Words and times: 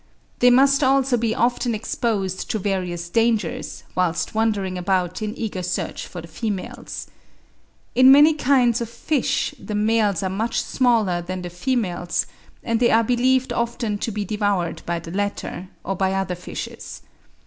They 0.39 0.49
must 0.49 0.83
also 0.83 1.15
be 1.15 1.35
often 1.35 1.75
exposed 1.75 2.49
to 2.49 2.57
various 2.57 3.07
dangers, 3.07 3.83
whilst 3.93 4.33
wandering 4.33 4.75
about 4.75 5.21
in 5.21 5.37
eager 5.37 5.61
search 5.61 6.07
for 6.07 6.21
the 6.21 6.27
females. 6.27 7.05
In 7.93 8.11
many 8.11 8.33
kinds 8.33 8.81
of 8.81 8.89
fish 8.89 9.53
the 9.63 9.75
males 9.75 10.23
are 10.23 10.27
much 10.31 10.59
smaller 10.63 11.21
than 11.21 11.43
the 11.43 11.51
females, 11.51 12.25
and 12.63 12.79
they 12.79 12.89
are 12.89 13.03
believed 13.03 13.53
often 13.53 13.99
to 13.99 14.11
be 14.11 14.25
devoured 14.25 14.81
by 14.87 14.97
the 14.99 15.11
latter, 15.11 15.69
or 15.85 15.95
by 15.95 16.13
other 16.13 16.33
fishes. 16.33 17.03